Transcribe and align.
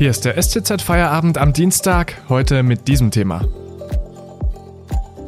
Hier 0.00 0.08
ist 0.08 0.24
der 0.24 0.42
STZ 0.42 0.80
Feierabend 0.80 1.36
am 1.36 1.52
Dienstag, 1.52 2.22
heute 2.30 2.62
mit 2.62 2.88
diesem 2.88 3.10
Thema. 3.10 3.46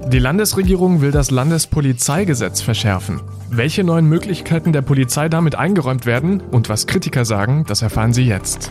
Die 0.06 0.18
Landesregierung 0.18 1.02
will 1.02 1.10
das 1.10 1.30
Landespolizeigesetz 1.30 2.62
verschärfen. 2.62 3.20
Welche 3.50 3.84
neuen 3.84 4.06
Möglichkeiten 4.06 4.72
der 4.72 4.80
Polizei 4.80 5.28
damit 5.28 5.56
eingeräumt 5.56 6.06
werden 6.06 6.40
und 6.40 6.70
was 6.70 6.86
Kritiker 6.86 7.26
sagen, 7.26 7.66
das 7.68 7.82
erfahren 7.82 8.14
Sie 8.14 8.24
jetzt. 8.24 8.70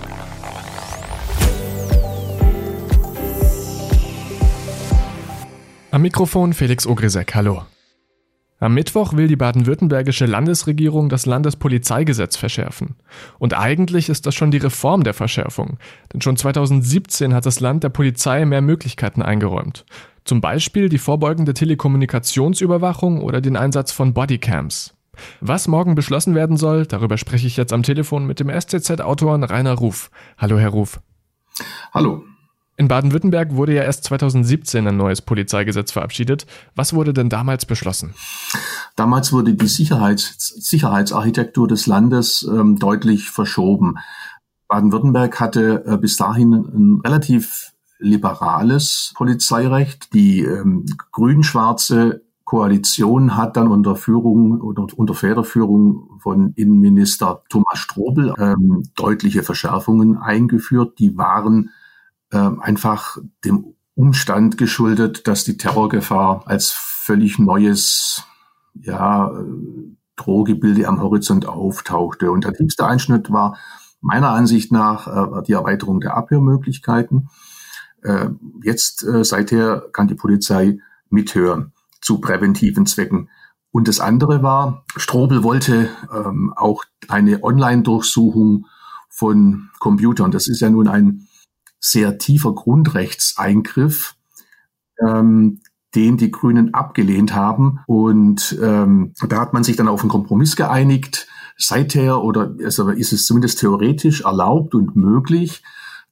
Am 5.92 6.02
Mikrofon 6.02 6.54
Felix 6.54 6.88
Ogrisek, 6.88 7.36
hallo. 7.36 7.62
Am 8.62 8.76
Mittwoch 8.76 9.14
will 9.14 9.28
die 9.28 9.36
baden-württembergische 9.36 10.28
Landesregierung 10.28 11.10
das 11.10 11.26
Landespolizeigesetz 11.26 12.38
verschärfen. 12.38 12.96
Und 13.40 13.58
eigentlich 13.58 14.08
ist 14.08 14.28
das 14.28 14.36
schon 14.36 14.52
die 14.52 14.60
Reform 14.60 15.04
der 15.04 15.16
Verschärfung. 15.16 15.80
Denn 16.14 16.22
schon 16.22 16.38
2017 16.38 17.34
hat 17.34 17.48
das 17.48 17.60
Land 17.60 17.84
der 17.84 17.90
Polizei 17.90 18.46
mehr 18.46 18.62
Möglichkeiten 18.62 19.24
eingeräumt. 19.24 19.84
Zum 20.26 20.42
Beispiel 20.42 20.90
die 20.90 21.00
vorbeugende 21.00 21.56
Telekommunikationsüberwachung 21.56 23.24
oder 23.24 23.42
den 23.42 23.58
Einsatz 23.58 23.92
von 23.92 24.14
Bodycams. 24.14 24.94
Was 25.40 25.68
morgen 25.68 25.96
beschlossen 25.96 26.36
werden 26.36 26.56
soll, 26.56 26.86
darüber 26.86 27.18
spreche 27.18 27.48
ich 27.48 27.58
jetzt 27.58 27.74
am 27.74 27.82
Telefon 27.82 28.28
mit 28.28 28.40
dem 28.40 28.50
STZ-Autoren 28.50 29.44
Rainer 29.44 29.74
Ruf. 29.74 30.12
Hallo, 30.38 30.60
Herr 30.60 30.70
Ruf. 30.70 31.02
Hallo. 31.94 32.24
In 32.82 32.88
Baden-Württemberg 32.88 33.56
wurde 33.56 33.76
ja 33.76 33.84
erst 33.84 34.06
2017 34.06 34.88
ein 34.88 34.98
neues 34.98 35.22
Polizeigesetz 35.22 35.92
verabschiedet. 35.92 36.48
Was 36.76 36.96
wurde 36.96 37.14
denn 37.14 37.30
damals 37.30 37.68
beschlossen? 37.68 38.16
Damals 38.96 39.32
wurde 39.32 39.54
die 39.54 39.68
Sicherheits 39.68 40.48
Sicherheitsarchitektur 40.48 41.68
des 41.68 41.86
Landes 41.86 42.42
ähm, 42.42 42.80
deutlich 42.80 43.30
verschoben. 43.30 44.00
Baden-Württemberg 44.68 45.40
hatte 45.40 45.84
äh, 45.86 45.98
bis 45.98 46.16
dahin 46.18 46.54
ein 46.54 47.02
relativ 47.06 47.74
liberales 48.00 49.14
Polizeirecht. 49.14 50.12
Die 50.16 50.40
ähm, 50.40 50.88
grün-schwarze 51.12 52.24
Koalition 52.46 53.38
hat 53.38 53.58
dann 53.58 53.68
unter 53.68 53.96
Führung 53.96 54.60
oder 54.60 54.88
unter 54.96 55.14
Federführung 55.14 56.18
von 56.18 56.54
Innenminister 56.56 57.44
Thomas 57.48 57.78
Strobel 57.78 58.34
ähm, 58.40 58.90
deutliche 58.96 59.44
Verschärfungen 59.44 60.18
eingeführt. 60.18 60.98
Die 60.98 61.16
waren 61.16 61.70
einfach 62.32 63.18
dem 63.44 63.76
Umstand 63.94 64.58
geschuldet, 64.58 65.28
dass 65.28 65.44
die 65.44 65.58
Terrorgefahr 65.58 66.44
als 66.46 66.72
völlig 66.72 67.40
neues 67.40 68.24
ja, 68.74 69.32
Drohgebilde 70.16 70.88
am 70.88 71.02
Horizont 71.02 71.46
auftauchte. 71.46 72.32
Und 72.32 72.46
der 72.46 72.54
tiefste 72.54 72.86
Einschnitt 72.86 73.32
war 73.32 73.58
meiner 74.02 74.30
Ansicht 74.30 74.72
nach 74.72 75.08
äh, 75.08 75.44
die 75.44 75.54
Erweiterung 75.54 76.00
der 76.00 76.16
Abhörmöglichkeiten. 76.18 77.30
Äh, 78.04 78.30
jetzt 78.64 79.04
äh, 79.04 79.24
seither 79.24 79.84
kann 79.94 80.08
die 80.08 80.16
Polizei 80.16 80.80
mithören 81.10 81.74
zu 82.02 82.20
präventiven 82.20 82.86
Zwecken. 82.86 83.30
Und 83.72 83.88
das 83.88 84.00
andere 84.00 84.44
war, 84.44 84.84
Strobel 84.98 85.44
wollte 85.44 85.90
ähm, 86.14 86.52
auch 86.56 86.84
eine 87.08 87.44
Online-Durchsuchung 87.44 88.66
von 89.10 89.70
Computern. 89.80 90.32
Das 90.32 90.48
ist 90.48 90.62
ja 90.62 90.70
nun 90.70 90.88
ein 90.88 91.28
sehr 91.82 92.20
tiefer 92.20 92.54
Grundrechtseingriff, 92.54 94.16
ähm, 95.06 95.60
den 95.94 96.16
die 96.16 96.32
Grünen 96.32 96.74
abgelehnt 96.74 97.36
haben. 97.36 97.80
Und 97.88 98.58
ähm, 98.62 99.14
da 99.28 99.42
hat 99.42 99.52
man 99.52 99.66
sich 99.66 99.76
dann 99.76 99.90
auf 99.90 100.02
einen 100.02 100.10
Kompromiss 100.10 100.56
geeinigt. 100.56 101.28
Seither 101.58 102.24
oder 102.24 102.56
also 102.64 102.90
ist 102.90 103.12
es 103.12 103.26
zumindest 103.26 103.60
theoretisch 103.60 104.22
erlaubt 104.22 104.74
und 104.74 104.96
möglich, 104.96 105.64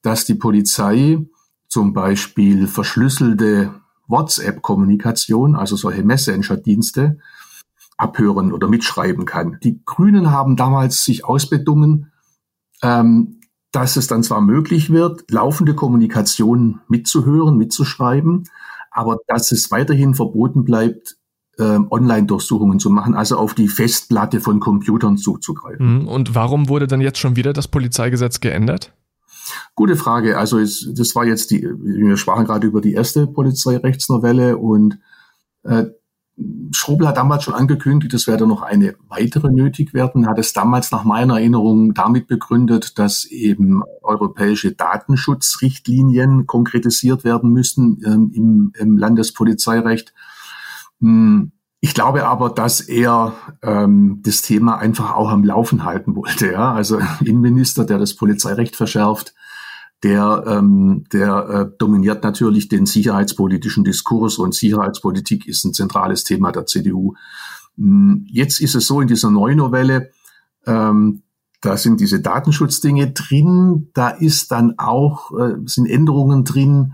dass 0.01 0.25
die 0.25 0.35
Polizei 0.35 1.25
zum 1.67 1.93
Beispiel 1.93 2.67
verschlüsselte 2.67 3.73
WhatsApp-Kommunikation, 4.07 5.55
also 5.55 5.75
solche 5.75 6.03
Messenger-Dienste, 6.03 7.19
abhören 7.97 8.51
oder 8.51 8.67
mitschreiben 8.67 9.25
kann. 9.25 9.59
Die 9.63 9.81
Grünen 9.85 10.31
haben 10.31 10.55
damals 10.55 11.03
sich 11.03 11.25
ausbedungen, 11.25 12.11
ähm, 12.81 13.38
dass 13.71 13.95
es 13.95 14.07
dann 14.07 14.23
zwar 14.23 14.41
möglich 14.41 14.89
wird, 14.89 15.29
laufende 15.29 15.75
Kommunikation 15.75 16.81
mitzuhören, 16.87 17.57
mitzuschreiben, 17.57 18.45
aber 18.91 19.17
dass 19.27 19.51
es 19.51 19.69
weiterhin 19.71 20.15
verboten 20.15 20.63
bleibt, 20.63 21.17
äh, 21.57 21.77
Online-Durchsuchungen 21.89 22.79
zu 22.79 22.89
machen, 22.89 23.13
also 23.13 23.37
auf 23.37 23.53
die 23.53 23.67
Festplatte 23.67 24.39
von 24.39 24.59
Computern 24.59 25.17
zuzugreifen. 25.17 26.01
Mhm. 26.01 26.07
Und 26.07 26.33
warum 26.33 26.69
wurde 26.69 26.87
dann 26.87 27.01
jetzt 27.01 27.19
schon 27.19 27.35
wieder 27.35 27.53
das 27.53 27.67
Polizeigesetz 27.67 28.39
geändert? 28.39 28.93
Gute 29.75 29.95
Frage. 29.95 30.37
Also 30.37 30.57
es, 30.59 30.87
das 30.93 31.15
war 31.15 31.25
jetzt 31.25 31.51
die, 31.51 31.61
wir 31.61 32.17
sprachen 32.17 32.45
gerade 32.45 32.67
über 32.67 32.81
die 32.81 32.93
erste 32.93 33.27
Polizeirechtsnovelle 33.27 34.57
und 34.57 34.99
äh, 35.63 35.85
Schrobel 36.71 37.07
hat 37.07 37.17
damals 37.17 37.43
schon 37.43 37.53
angekündigt, 37.53 38.13
es 38.13 38.27
werde 38.27 38.47
noch 38.47 38.61
eine 38.61 38.95
weitere 39.07 39.49
nötig 39.51 39.93
werden, 39.93 40.27
hat 40.27 40.39
es 40.39 40.53
damals 40.53 40.91
nach 40.91 41.03
meiner 41.03 41.35
Erinnerung 41.35 41.93
damit 41.93 42.27
begründet, 42.27 42.97
dass 42.97 43.25
eben 43.25 43.81
europäische 44.01 44.71
Datenschutzrichtlinien 44.73 46.47
konkretisiert 46.47 47.23
werden 47.23 47.51
müssen 47.51 48.01
ähm, 48.05 48.31
im, 48.33 48.73
im, 48.77 48.97
Landespolizeirecht. 48.97 50.13
Hm, 51.01 51.51
ich 51.81 51.93
glaube 51.93 52.25
aber, 52.27 52.49
dass 52.49 52.81
er 52.81 53.33
ähm, 53.61 54.21
das 54.23 54.41
Thema 54.41 54.77
einfach 54.77 55.15
auch 55.15 55.29
am 55.29 55.43
Laufen 55.43 55.83
halten 55.83 56.15
wollte. 56.15 56.51
Ja? 56.51 56.73
Also 56.73 56.99
Innenminister, 57.21 57.85
der 57.85 57.97
das 57.97 58.15
Polizeirecht 58.15 58.75
verschärft, 58.75 59.33
der, 60.03 60.43
ähm, 60.47 61.03
der 61.11 61.49
äh, 61.49 61.77
dominiert 61.77 62.23
natürlich 62.23 62.69
den 62.69 62.85
sicherheitspolitischen 62.85 63.83
Diskurs 63.83 64.37
und 64.37 64.55
Sicherheitspolitik 64.55 65.47
ist 65.47 65.65
ein 65.65 65.73
zentrales 65.73 66.23
Thema 66.23 66.51
der 66.51 66.65
CDU. 66.65 67.15
Hm, 67.77 68.25
jetzt 68.29 68.61
ist 68.61 68.75
es 68.75 68.87
so 68.87 69.01
in 69.01 69.07
dieser 69.07 69.29
neuen 69.29 69.57
Novelle, 69.57 70.11
ähm, 70.65 71.23
da 71.61 71.75
sind 71.75 71.99
diese 71.99 72.21
Datenschutzdinge 72.21 73.11
drin, 73.11 73.89
da 73.93 74.09
ist 74.09 74.51
dann 74.51 74.75
auch, 74.77 75.37
äh, 75.37 75.55
sind 75.65 75.87
Änderungen 75.87 76.45
drin, 76.45 76.93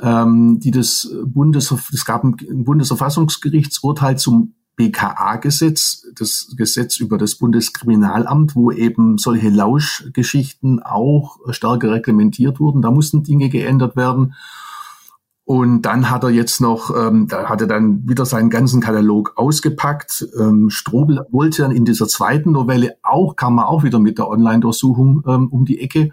ähm, 0.00 0.58
die 0.58 0.72
das 0.72 1.14
Bundes, 1.24 1.70
es 1.70 2.04
gab 2.04 2.24
ein 2.24 2.36
Bundesverfassungsgerichtsurteil 2.64 4.18
zum 4.18 4.54
BKA-Gesetz, 4.76 6.06
das 6.14 6.54
Gesetz 6.56 6.98
über 6.98 7.18
das 7.18 7.36
Bundeskriminalamt, 7.36 8.56
wo 8.56 8.70
eben 8.70 9.18
solche 9.18 9.50
Lauschgeschichten 9.50 10.82
auch 10.82 11.38
stärker 11.50 11.92
reglementiert 11.92 12.58
wurden. 12.58 12.82
Da 12.82 12.90
mussten 12.90 13.22
Dinge 13.22 13.48
geändert 13.48 13.96
werden. 13.96 14.34
Und 15.44 15.82
dann 15.82 16.08
hat 16.08 16.22
er 16.22 16.30
jetzt 16.30 16.60
noch, 16.60 16.94
ähm, 16.96 17.26
da 17.28 17.48
hat 17.48 17.60
er 17.60 17.66
dann 17.66 18.08
wieder 18.08 18.24
seinen 18.24 18.48
ganzen 18.48 18.80
Katalog 18.80 19.32
ausgepackt. 19.36 20.26
Ähm, 20.38 20.70
Strobel 20.70 21.26
wollte 21.30 21.62
dann 21.62 21.72
in 21.72 21.84
dieser 21.84 22.06
zweiten 22.06 22.52
Novelle 22.52 22.96
auch, 23.02 23.36
kam 23.36 23.58
er 23.58 23.68
auch 23.68 23.82
wieder 23.82 23.98
mit 23.98 24.18
der 24.18 24.28
Online-Durchsuchung 24.28 25.22
ähm, 25.26 25.48
um 25.48 25.64
die 25.64 25.80
Ecke. 25.80 26.10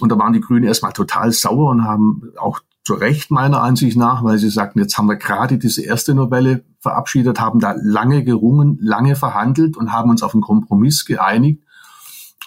Und 0.00 0.10
da 0.10 0.18
waren 0.18 0.32
die 0.32 0.40
Grünen 0.40 0.64
erstmal 0.64 0.92
total 0.92 1.32
sauer 1.32 1.70
und 1.70 1.84
haben 1.84 2.32
auch 2.36 2.60
zu 2.88 2.94
Recht 2.94 3.30
meiner 3.30 3.60
Ansicht 3.60 3.98
nach, 3.98 4.24
weil 4.24 4.38
sie 4.38 4.48
sagten, 4.48 4.78
jetzt 4.78 4.96
haben 4.96 5.10
wir 5.10 5.16
gerade 5.16 5.58
diese 5.58 5.82
erste 5.82 6.14
Novelle 6.14 6.64
verabschiedet, 6.80 7.38
haben 7.38 7.60
da 7.60 7.74
lange 7.78 8.24
gerungen, 8.24 8.78
lange 8.80 9.14
verhandelt 9.14 9.76
und 9.76 9.92
haben 9.92 10.08
uns 10.08 10.22
auf 10.22 10.32
einen 10.32 10.40
Kompromiss 10.40 11.04
geeinigt. 11.04 11.62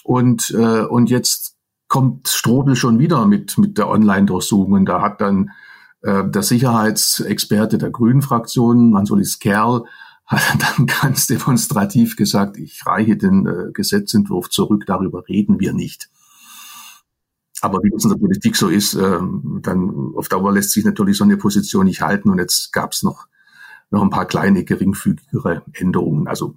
Und, 0.03 0.49
äh, 0.57 0.81
und 0.81 1.11
jetzt 1.11 1.57
kommt 1.87 2.27
Strobel 2.27 2.75
schon 2.75 2.97
wieder 2.97 3.27
mit, 3.27 3.59
mit 3.59 3.77
der 3.77 3.87
Online-Durchsuchung. 3.87 4.73
Und 4.73 4.85
da 4.87 5.03
hat 5.03 5.21
dann 5.21 5.51
äh, 6.01 6.27
der 6.27 6.41
Sicherheitsexperte 6.41 7.77
der 7.77 7.91
Grünen-Fraktion, 7.91 8.89
Mansolis 8.89 9.37
Kerl, 9.37 9.83
hat 10.25 10.41
dann 10.59 10.87
ganz 10.87 11.27
demonstrativ 11.27 12.15
gesagt, 12.15 12.57
ich 12.57 12.83
reiche 12.87 13.15
den 13.15 13.45
äh, 13.45 13.71
Gesetzentwurf 13.73 14.49
zurück, 14.49 14.85
darüber 14.87 15.27
reden 15.29 15.59
wir 15.59 15.73
nicht. 15.73 16.09
Aber 17.61 17.79
wie 17.83 17.91
das 17.91 18.03
in 18.03 18.09
der 18.09 18.17
Politik 18.17 18.55
so 18.55 18.69
ist, 18.69 18.95
äh, 18.95 19.19
dann 19.61 20.13
auf 20.15 20.27
Dauer 20.27 20.51
lässt 20.51 20.71
sich 20.71 20.83
natürlich 20.83 21.17
so 21.17 21.23
eine 21.23 21.37
Position 21.37 21.85
nicht 21.85 22.01
halten. 22.01 22.29
Und 22.29 22.39
jetzt 22.39 22.73
gab 22.73 22.91
es 22.91 23.03
noch, 23.03 23.27
noch 23.91 24.01
ein 24.01 24.09
paar 24.09 24.25
kleine, 24.25 24.63
geringfügigere 24.63 25.61
Änderungen. 25.73 26.27
Also 26.27 26.55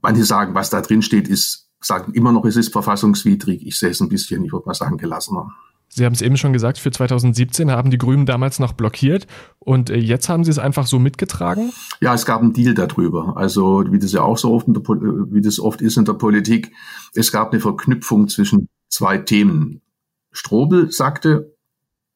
manche 0.00 0.24
sagen, 0.24 0.54
was 0.54 0.70
da 0.70 0.80
drin 0.80 1.02
steht, 1.02 1.28
ist, 1.28 1.68
sagen 1.80 2.12
immer 2.14 2.32
noch, 2.32 2.44
es 2.44 2.56
ist 2.56 2.72
verfassungswidrig. 2.72 3.66
Ich 3.66 3.78
sehe 3.78 3.90
es 3.90 4.00
ein 4.00 4.08
bisschen, 4.08 4.44
ich 4.44 4.52
würde 4.52 4.66
mal 4.66 4.74
sagen, 4.74 4.96
gelassener. 4.96 5.48
Sie 5.94 6.06
haben 6.06 6.14
es 6.14 6.22
eben 6.22 6.38
schon 6.38 6.54
gesagt, 6.54 6.78
für 6.78 6.90
2017 6.90 7.70
haben 7.70 7.90
die 7.90 7.98
Grünen 7.98 8.24
damals 8.24 8.58
noch 8.58 8.72
blockiert 8.72 9.26
und 9.58 9.90
äh, 9.90 9.98
jetzt 9.98 10.30
haben 10.30 10.42
Sie 10.42 10.50
es 10.50 10.58
einfach 10.58 10.86
so 10.86 10.98
mitgetragen? 10.98 11.70
Ja, 12.00 12.14
es 12.14 12.24
gab 12.24 12.40
einen 12.40 12.54
Deal 12.54 12.72
darüber. 12.72 13.36
Also 13.36 13.84
wie 13.90 13.98
das 13.98 14.12
ja 14.12 14.22
auch 14.22 14.38
so 14.38 14.54
oft, 14.54 14.66
der, 14.68 14.82
wie 14.82 15.42
das 15.42 15.60
oft 15.60 15.82
ist 15.82 15.98
in 15.98 16.06
der 16.06 16.14
Politik, 16.14 16.72
es 17.14 17.30
gab 17.30 17.52
eine 17.52 17.60
Verknüpfung 17.60 18.28
zwischen 18.28 18.70
zwei 18.88 19.18
Themen. 19.18 19.82
Strobel 20.32 20.90
sagte, 20.90 21.54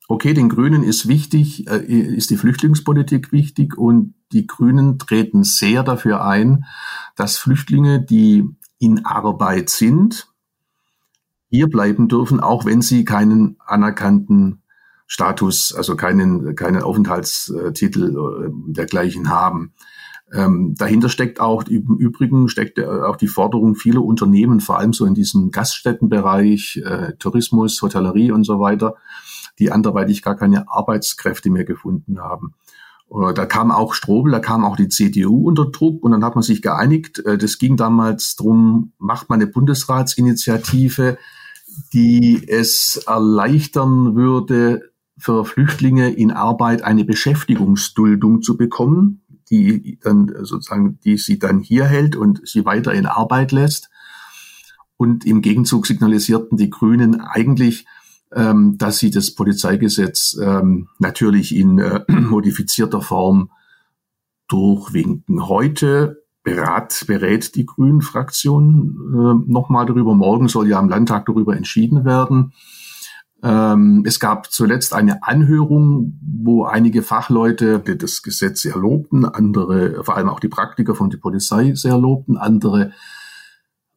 okay, 0.08 0.34
den 0.34 0.48
Grünen 0.48 0.82
ist 0.82 1.08
wichtig, 1.08 1.68
äh, 1.68 1.78
ist 1.78 2.30
die 2.30 2.36
Flüchtlingspolitik 2.36 3.32
wichtig 3.32 3.76
und 3.76 4.14
die 4.32 4.46
Grünen 4.46 4.98
treten 4.98 5.44
sehr 5.44 5.82
dafür 5.82 6.24
ein, 6.24 6.64
dass 7.14 7.38
Flüchtlinge, 7.38 8.00
die 8.00 8.44
in 8.78 9.04
Arbeit 9.04 9.70
sind, 9.70 10.28
hier 11.48 11.68
bleiben 11.68 12.08
dürfen, 12.08 12.40
auch 12.40 12.64
wenn 12.64 12.82
sie 12.82 13.04
keinen 13.04 13.56
anerkannten 13.64 14.62
Status, 15.06 15.72
also 15.72 15.96
keinen, 15.96 16.56
keinen 16.56 16.82
Aufenthaltstitel 16.82 18.10
äh, 18.10 18.72
dergleichen 18.72 19.28
haben. 19.28 19.72
Ähm, 20.32 20.74
dahinter 20.76 21.08
steckt 21.08 21.40
auch 21.40 21.64
im 21.64 21.98
Übrigen 21.98 22.48
steckt 22.48 22.80
auch 22.80 23.16
die 23.16 23.28
Forderung 23.28 23.76
vieler 23.76 24.02
Unternehmen, 24.02 24.60
vor 24.60 24.78
allem 24.78 24.92
so 24.92 25.06
in 25.06 25.14
diesem 25.14 25.52
Gaststättenbereich, 25.52 26.82
äh, 26.84 27.12
Tourismus, 27.18 27.80
Hotellerie 27.80 28.32
und 28.32 28.44
so 28.44 28.58
weiter, 28.58 28.96
die 29.58 29.70
anderweitig 29.70 30.22
gar 30.22 30.36
keine 30.36 30.68
Arbeitskräfte 30.68 31.48
mehr 31.48 31.64
gefunden 31.64 32.18
haben. 32.18 32.54
Äh, 33.10 33.34
da 33.34 33.46
kam 33.46 33.70
auch 33.70 33.94
Strobel, 33.94 34.32
da 34.32 34.40
kam 34.40 34.64
auch 34.64 34.76
die 34.76 34.88
CDU 34.88 35.46
unter 35.46 35.66
Druck 35.66 36.02
und 36.02 36.10
dann 36.10 36.24
hat 36.24 36.34
man 36.34 36.42
sich 36.42 36.60
geeinigt. 36.60 37.20
Äh, 37.24 37.38
das 37.38 37.58
ging 37.58 37.76
damals 37.76 38.34
drum, 38.34 38.92
macht 38.98 39.28
man 39.28 39.40
eine 39.40 39.50
Bundesratsinitiative, 39.50 41.18
die 41.92 42.48
es 42.48 43.04
erleichtern 43.06 44.16
würde, 44.16 44.90
für 45.18 45.44
Flüchtlinge 45.44 46.10
in 46.10 46.30
Arbeit 46.30 46.82
eine 46.82 47.04
Beschäftigungsduldung 47.04 48.42
zu 48.42 48.56
bekommen 48.56 49.22
die 49.50 49.98
dann 50.02 50.32
sozusagen, 50.42 50.98
die 51.04 51.16
sie 51.18 51.38
dann 51.38 51.60
hier 51.60 51.84
hält 51.84 52.16
und 52.16 52.46
sie 52.46 52.64
weiter 52.64 52.92
in 52.92 53.06
Arbeit 53.06 53.52
lässt. 53.52 53.90
Und 54.96 55.26
im 55.26 55.42
Gegenzug 55.42 55.86
signalisierten 55.86 56.56
die 56.56 56.70
Grünen 56.70 57.20
eigentlich, 57.20 57.86
ähm, 58.34 58.76
dass 58.78 58.98
sie 58.98 59.10
das 59.10 59.34
Polizeigesetz 59.34 60.36
ähm, 60.40 60.88
natürlich 60.98 61.54
in 61.54 61.78
äh, 61.78 62.00
modifizierter 62.08 63.02
Form 63.02 63.50
durchwinken. 64.48 65.48
Heute 65.48 66.22
berat, 66.42 67.04
berät 67.06 67.56
die 67.56 67.66
Grünen-Fraktion 67.66 69.44
äh, 69.46 69.50
nochmal 69.50 69.86
darüber. 69.86 70.14
Morgen 70.14 70.48
soll 70.48 70.68
ja 70.68 70.78
im 70.78 70.88
Landtag 70.88 71.26
darüber 71.26 71.56
entschieden 71.56 72.04
werden. 72.04 72.52
Ähm, 73.42 74.02
es 74.06 74.18
gab 74.18 74.50
zuletzt 74.50 74.94
eine 74.94 75.22
Anhörung, 75.22 76.18
wo 76.22 76.64
einige 76.64 77.02
Fachleute 77.02 77.80
das 77.80 78.22
Gesetz 78.22 78.62
sehr 78.62 78.76
lobten, 78.76 79.24
andere, 79.24 80.02
vor 80.04 80.16
allem 80.16 80.28
auch 80.28 80.40
die 80.40 80.48
Praktiker 80.48 80.94
von 80.94 81.10
der 81.10 81.18
Polizei 81.18 81.74
sehr 81.74 81.98
lobten, 81.98 82.36
andere 82.36 82.92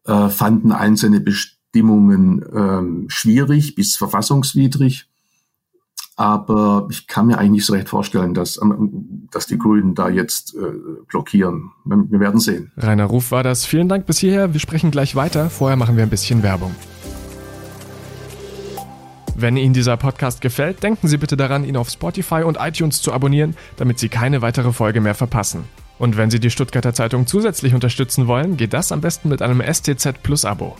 äh, 0.06 0.30
fanden 0.30 0.71
einzelne 0.71 1.21
Bestimmungen 1.21 2.45
ähm, 2.53 3.06
schwierig 3.09 3.75
bis 3.75 3.95
verfassungswidrig. 3.95 5.07
Aber 6.15 6.86
ich 6.91 7.07
kann 7.07 7.27
mir 7.27 7.38
eigentlich 7.38 7.51
nicht 7.51 7.65
so 7.65 7.71
recht 7.74 7.88
vorstellen, 7.88 8.33
dass, 8.33 8.62
ähm, 8.62 9.30
dass 9.31 9.47
die 9.47 9.57
Grünen 9.57 9.95
da 9.95 10.09
jetzt 10.09 10.53
äh, 10.53 10.74
blockieren. 11.07 11.71
Wir 11.86 12.19
werden 12.19 12.41
sehen. 12.41 12.74
Rainer 12.75 13.06
Ruf 13.06 13.31
war 13.31 13.44
das. 13.44 13.65
Vielen 13.65 13.88
Dank 13.88 14.06
bis 14.06 14.18
hierher. 14.18 14.51
Wir 14.51 14.59
sprechen 14.59 14.91
gleich 14.91 15.15
weiter. 15.15 15.50
Vorher 15.50 15.77
machen 15.77 15.95
wir 15.95 16.03
ein 16.03 16.09
bisschen 16.09 16.44
Werbung. 16.44 16.75
Wenn 19.41 19.56
Ihnen 19.56 19.74
dieser 19.74 19.95
Podcast 19.95 20.41
gefällt, 20.41 20.83
denken 20.83 21.07
Sie 21.07 21.15
bitte 21.15 21.38
daran, 21.38 21.63
ihn 21.63 21.77
auf 21.77 21.89
Spotify 21.89 22.44
und 22.44 22.57
iTunes 22.59 23.01
zu 23.01 23.13
abonnieren, 23.13 23.56
damit 23.77 23.97
Sie 23.97 24.09
keine 24.09 24.41
weitere 24.41 24.74
Folge 24.74 25.00
mehr 25.00 25.15
verpassen. 25.15 25.63
Und 25.97 26.18
wenn 26.18 26.30
Sie 26.30 26.41
die 26.41 26.50
Stuttgarter 26.50 26.94
Zeitung 26.94 27.25
zusätzlich 27.25 27.74
unterstützen 27.74 28.27
wollen, 28.27 28.57
geht 28.57 28.74
das 28.74 28.91
am 28.91 29.00
besten 29.00 29.30
mit 29.30 29.41
einem 29.41 29.62
STZ 29.62 30.21
Plus 30.24 30.44
Abo. 30.44 30.75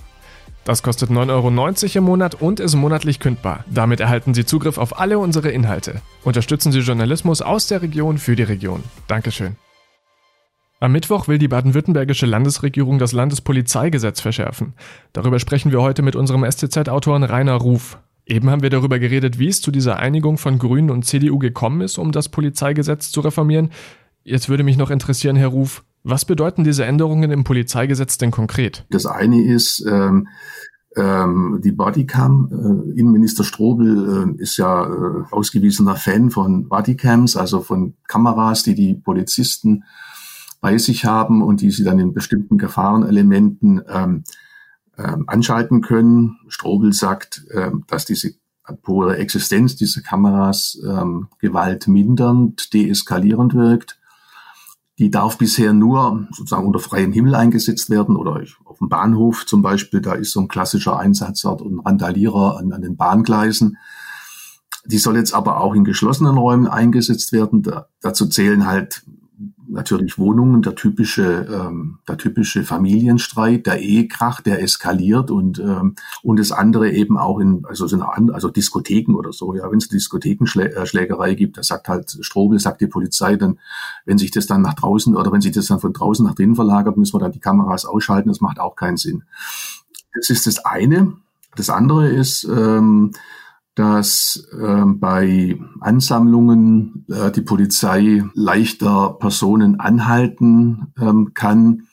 Das 0.66 0.84
kostet 0.84 1.10
9,90 1.10 1.30
Euro 1.32 1.98
im 2.00 2.04
Monat 2.04 2.36
und 2.36 2.60
ist 2.60 2.76
monatlich 2.76 3.22
kündbar. 3.22 3.64
Damit 3.70 4.02
erhalten 4.02 4.34
Sie 4.34 4.44
Zugriff 4.44 4.78
auf 4.78 5.00
alle 5.00 5.20
unsere 5.20 5.52
Inhalte. 5.52 6.02
Unterstützen 6.26 6.74
Sie 6.74 6.80
Journalismus 6.80 7.42
aus 7.42 7.68
der 7.68 7.82
Region 7.82 8.18
für 8.18 8.36
die 8.36 8.44
Region. 8.44 8.84
Dankeschön. 9.08 9.56
Am 10.82 10.92
Mittwoch 10.92 11.30
will 11.30 11.38
die 11.38 11.48
baden-württembergische 11.48 12.26
Landesregierung 12.26 13.00
das 13.00 13.14
Landespolizeigesetz 13.14 14.20
verschärfen. 14.20 14.74
Darüber 15.14 15.40
sprechen 15.40 15.72
wir 15.72 15.82
heute 15.82 16.02
mit 16.02 16.18
unserem 16.18 16.44
STZ-Autoren 16.44 17.24
Rainer 17.24 17.56
Ruf. 17.56 17.98
Eben 18.30 18.50
haben 18.50 18.62
wir 18.62 18.70
darüber 18.70 19.00
geredet, 19.00 19.40
wie 19.40 19.48
es 19.48 19.60
zu 19.60 19.72
dieser 19.72 19.98
Einigung 19.98 20.38
von 20.38 20.60
Grünen 20.60 20.92
und 20.92 21.04
CDU 21.04 21.40
gekommen 21.40 21.82
ist, 21.82 21.98
um 21.98 22.12
das 22.12 22.30
Polizeigesetz 22.30 23.12
zu 23.12 23.22
reformieren. 23.22 23.72
Jetzt 24.24 24.50
würde 24.50 24.64
mich 24.64 24.78
noch 24.78 24.92
interessieren, 24.92 25.36
Herr 25.36 25.48
Ruf, 25.48 25.84
was 26.04 26.26
bedeuten 26.26 26.64
diese 26.64 26.86
Änderungen 26.86 27.32
im 27.32 27.44
Polizeigesetz 27.44 28.20
denn 28.20 28.30
konkret? 28.30 28.86
Das 28.92 29.08
eine 29.08 29.44
ist, 29.44 29.84
ähm, 29.90 30.28
ähm, 30.96 31.60
die 31.64 31.72
Bodycam. 31.72 32.50
Äh, 32.52 33.00
Innenminister 33.00 33.44
Strobel 33.44 34.36
äh, 34.38 34.42
ist 34.42 34.58
ja 34.58 34.86
äh, 34.86 35.24
ausgewiesener 35.32 35.96
Fan 35.96 36.30
von 36.30 36.68
Bodycams, 36.68 37.36
also 37.36 37.62
von 37.62 37.96
Kameras, 38.08 38.64
die 38.64 38.76
die 38.76 38.94
Polizisten 38.94 39.84
bei 40.62 40.78
sich 40.78 41.06
haben 41.06 41.42
und 41.42 41.62
die 41.62 41.72
sie 41.72 41.84
dann 41.84 42.00
in 42.00 42.14
bestimmten 42.14 42.58
Gefahrenelementen 42.58 43.82
ähm, 43.88 44.24
anschalten 45.04 45.82
können. 45.82 46.38
Strobel 46.48 46.94
sagt, 46.94 47.46
ähm, 47.52 47.84
dass 47.88 48.06
diese 48.06 48.34
pure 48.84 49.18
Existenz 49.18 49.76
dieser 49.76 50.02
Kameras 50.02 50.80
ähm, 50.88 51.28
gewaltmindernd, 51.40 52.74
deeskalierend 52.74 53.54
wirkt. 53.54 54.00
Die 55.00 55.10
darf 55.10 55.38
bisher 55.38 55.72
nur 55.72 56.28
sozusagen 56.32 56.68
unter 56.68 56.80
freiem 56.80 57.14
Himmel 57.14 57.34
eingesetzt 57.34 57.90
werden 57.90 58.18
oder 58.18 58.44
auf 58.66 58.80
dem 58.80 58.90
Bahnhof 58.90 59.46
zum 59.46 59.62
Beispiel. 59.62 60.02
Da 60.02 60.14
ist 60.14 60.32
so 60.32 60.42
ein 60.42 60.50
klassischer 60.50 61.00
Einsatzort 61.00 61.62
und 61.62 61.80
Randalierer 61.80 62.58
an, 62.58 62.74
an 62.74 62.82
den 62.82 62.98
Bahngleisen. 62.98 63.78
Die 64.86 64.98
soll 64.98 65.16
jetzt 65.16 65.34
aber 65.34 65.62
auch 65.62 65.74
in 65.74 65.86
geschlossenen 65.86 66.38
Räumen 66.38 66.68
eingesetzt 66.68 67.32
werden. 67.32 67.64
Da, 67.64 67.88
dazu 68.02 68.28
zählen 68.28 68.68
halt 68.68 69.04
natürlich 69.70 70.18
Wohnungen, 70.18 70.62
der 70.62 70.76
typische, 70.76 71.48
ähm, 71.50 72.00
der 72.08 72.18
typische 72.18 72.64
Familienstreit, 72.64 73.66
der 73.66 73.80
Ehekrach, 73.80 74.42
der 74.42 74.62
eskaliert 74.62 75.32
und 75.32 75.60
ähm, 75.60 75.96
und 76.24 76.40
das 76.40 76.52
andere 76.52 76.92
eben 76.92 77.18
auch 77.18 77.40
in 77.40 77.66
also 77.66 77.88
so 77.88 78.02
eine, 78.02 78.34
also 78.34 78.50
Diskotheken 78.50 79.16
oder 79.16 79.32
so. 79.32 79.54
Ja, 79.54 79.72
wenn 79.72 79.78
es 79.78 79.88
Diskothekenschlägerei 79.88 81.36
gibt, 81.36 81.58
da 81.58 81.64
sagt 81.64 81.88
halt 81.88 82.18
Strobel, 82.22 82.60
sagt 82.60 82.82
die 82.82 82.88
Polizei, 82.88 83.36
dann 83.36 83.60
wenn 84.06 84.18
sich 84.18 84.32
das 84.32 84.48
dann 84.48 84.62
nach 84.62 84.74
draußen 84.74 85.16
oder 85.16 85.32
wenn 85.32 85.42
sich 85.42 85.52
das 85.52 85.68
dann 85.68 85.80
von 85.80 85.94
draußen 85.94 86.26
nach 86.26 86.36
drinnen 86.36 86.56
verlagert, 86.56 86.98
müssen 86.98 87.14
wir 87.14 87.20
dann 87.20 87.32
die 87.32 87.40
Kameras 87.40 87.86
ausschalten. 87.86 88.30
Das 88.30 88.42
macht 88.42 88.60
auch 88.60 88.76
keinen 88.76 88.98
Sinn. 88.98 89.24
Das 90.14 90.30
ist 90.30 90.48
das 90.48 90.66
eine. 90.66 91.14
Das 91.56 91.70
andere 91.70 92.10
ist 92.10 92.44
ähm, 92.44 93.12
dass 93.76 94.48
äh, 94.60 94.84
bei 94.86 95.58
Ansammlungen 95.80 97.06
äh, 97.10 97.32
die 97.32 97.42
Polizei 97.42 98.24
leichter 98.34 99.16
Personen 99.20 99.80
anhalten 99.80 100.94
ähm, 101.00 101.34
kann, 101.34 101.84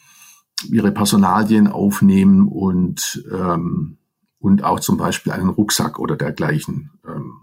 ihre 0.68 0.90
Personalien 0.90 1.68
aufnehmen 1.68 2.48
und, 2.48 3.24
ähm, 3.32 3.98
und 4.40 4.64
auch 4.64 4.80
zum 4.80 4.96
Beispiel 4.96 5.32
einen 5.32 5.48
Rucksack 5.48 5.98
oder 5.98 6.16
dergleichen 6.16 6.90
ähm, 7.06 7.34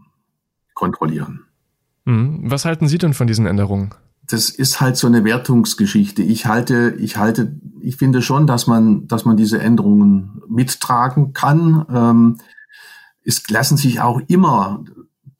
kontrollieren. 0.74 1.46
Mhm. 2.06 2.42
Was 2.46 2.66
halten 2.66 2.88
Sie 2.88 2.98
denn 2.98 3.13
von 3.13 3.28
diesen 3.28 3.46
Änderungen? 3.46 3.94
Das 4.28 4.50
ist 4.50 4.82
halt 4.82 4.98
so 4.98 5.08
eine 5.08 5.24
Wertungsgeschichte. 5.24 6.24
Ich 6.24 6.46
halte, 6.46 6.96
ich 6.98 7.18
halte, 7.18 7.60
ich 7.82 7.98
finde 7.98 8.22
schon, 8.22 8.48
dass 8.48 8.68
man, 8.68 9.08
dass 9.08 9.25
man 9.25 9.38
diese 9.38 9.60
Änderungen 9.60 10.42
mittragen 10.48 11.34
kann. 11.34 12.38
Es 13.25 13.48
lassen 13.50 13.77
sich 13.77 14.01
auch 14.01 14.22
immer 14.27 14.84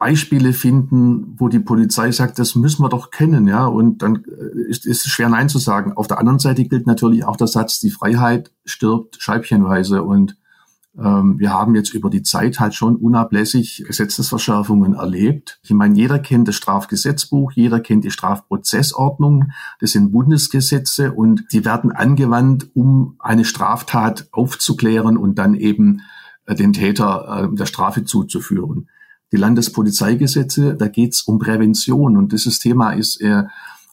Beispiele 0.03 0.51
finden, 0.51 1.33
wo 1.37 1.47
die 1.47 1.59
Polizei 1.59 2.11
sagt, 2.11 2.37
das 2.37 2.55
müssen 2.55 2.83
wir 2.83 2.89
doch 2.89 3.09
kennen, 3.09 3.47
ja, 3.47 3.65
und 3.67 4.01
dann 4.01 4.25
äh, 4.25 4.69
ist, 4.69 4.85
es 4.85 5.05
schwer 5.05 5.29
Nein 5.29 5.47
zu 5.47 5.59
sagen. 5.59 5.93
Auf 5.93 6.07
der 6.07 6.19
anderen 6.19 6.39
Seite 6.39 6.65
gilt 6.65 6.87
natürlich 6.87 7.23
auch 7.23 7.37
der 7.37 7.47
Satz, 7.47 7.79
die 7.79 7.89
Freiheit 7.89 8.51
stirbt 8.65 9.21
scheibchenweise 9.21 10.03
und 10.03 10.35
ähm, 10.97 11.39
wir 11.39 11.53
haben 11.53 11.73
jetzt 11.73 11.93
über 11.93 12.09
die 12.09 12.21
Zeit 12.21 12.59
halt 12.59 12.75
schon 12.75 12.97
unablässig 12.97 13.85
Gesetzesverschärfungen 13.87 14.93
erlebt. 14.93 15.59
Ich 15.63 15.71
meine, 15.71 15.95
jeder 15.95 16.19
kennt 16.19 16.47
das 16.47 16.55
Strafgesetzbuch, 16.55 17.53
jeder 17.53 17.79
kennt 17.79 18.03
die 18.03 18.11
Strafprozessordnung, 18.11 19.51
das 19.79 19.91
sind 19.91 20.11
Bundesgesetze 20.11 21.13
und 21.13 21.45
die 21.53 21.65
werden 21.65 21.91
angewandt, 21.91 22.69
um 22.73 23.15
eine 23.19 23.45
Straftat 23.45 24.27
aufzuklären 24.31 25.17
und 25.17 25.39
dann 25.39 25.55
eben 25.55 26.01
den 26.47 26.73
Täter 26.73 27.50
äh, 27.51 27.55
der 27.55 27.65
Strafe 27.65 28.05
zuzuführen. 28.05 28.89
Die 29.31 29.38
Landespolizeigesetze, 29.38 30.75
da 30.75 30.88
geht's 30.88 31.23
um 31.23 31.39
Prävention 31.39 32.17
und 32.17 32.31
dieses 32.31 32.59
Thema 32.59 32.91
ist 32.91 33.19
äh, 33.21 33.43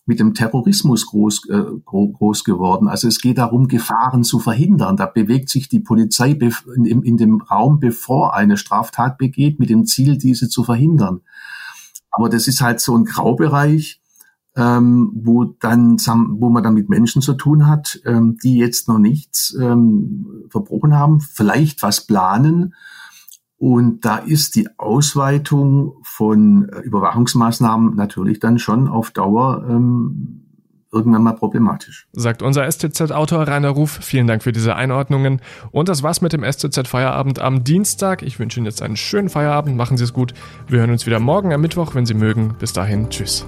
mit 0.07 0.21
dem 0.21 0.35
Terrorismus 0.35 1.07
groß, 1.07 1.49
äh, 1.51 1.63
groß 1.87 2.45
geworden. 2.45 2.89
Also 2.89 3.09
es 3.09 3.21
geht 3.21 3.39
darum, 3.39 3.69
Gefahren 3.69 4.25
zu 4.25 4.41
verhindern. 4.41 4.97
Da 4.97 5.07
bewegt 5.07 5.49
sich 5.49 5.69
die 5.69 5.81
Polizei 5.81 6.31
in 6.33 7.17
dem 7.17 7.41
Raum, 7.43 7.79
bevor 7.79 8.35
eine 8.35 8.57
Straftat 8.57 9.19
begeht, 9.19 9.61
mit 9.61 9.71
dem 9.71 9.87
Ziel, 9.87 10.19
diese 10.19 10.49
zu 10.49 10.65
verhindern. 10.65 11.21
Aber 12.11 12.29
das 12.29 12.49
ist 12.49 12.61
halt 12.61 12.81
so 12.81 12.97
ein 12.97 13.05
Graubereich, 13.05 14.00
ähm, 14.57 15.13
wo 15.15 15.45
dann 15.45 15.97
wo 15.99 16.49
man 16.49 16.63
dann 16.63 16.75
mit 16.75 16.89
Menschen 16.89 17.23
zu 17.23 17.35
tun 17.35 17.67
hat, 17.67 18.01
ähm, 18.05 18.37
die 18.43 18.59
jetzt 18.59 18.89
noch 18.89 18.99
nichts 18.99 19.57
ähm, 19.61 20.45
verbrochen 20.49 20.97
haben, 20.97 21.21
vielleicht 21.21 21.83
was 21.83 22.07
planen. 22.07 22.75
Und 23.59 24.07
da 24.07 24.17
ist 24.17 24.57
die 24.57 24.69
Ausweitung 24.79 25.95
von 26.03 26.69
äh, 26.71 26.81
Überwachungsmaßnahmen 26.81 27.95
natürlich 27.95 28.41
dann 28.41 28.59
schon 28.59 28.89
auf 28.89 29.11
Dauer 29.11 29.67
ähm, 29.69 30.47
irgendwann 30.93 31.23
mal 31.23 31.35
problematisch. 31.35 32.09
Sagt 32.13 32.43
unser 32.43 32.71
STZ-Autor 32.71 33.47
Rainer 33.47 33.69
Ruf. 33.69 33.99
Vielen 34.03 34.27
Dank 34.27 34.43
für 34.43 34.53
diese 34.53 34.77
Einordnungen. 34.77 35.41
Und 35.71 35.89
das 35.89 36.03
war's 36.03 36.21
mit 36.21 36.33
dem 36.33 36.43
STZ-Feierabend 36.43 37.39
am 37.39 37.63
Dienstag. 37.63 38.23
Ich 38.23 38.39
wünsche 38.39 38.59
Ihnen 38.59 38.67
jetzt 38.67 38.83
einen 38.83 38.97
schönen 38.97 39.29
Feierabend. 39.29 39.77
Machen 39.77 39.97
Sie 39.97 40.05
es 40.05 40.13
gut. 40.13 40.35
Wir 40.67 40.81
hören 40.81 40.91
uns 40.91 41.07
wieder 41.07 41.21
morgen 41.21 41.53
am 41.53 41.61
Mittwoch, 41.61 41.95
wenn 41.95 42.07
Sie 42.07 42.15
mögen. 42.15 42.55
Bis 42.59 42.73
dahin. 42.73 43.11
Tschüss. 43.11 43.47